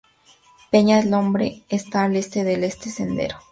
[0.71, 3.37] Peña del Hombre está al este de este sendero.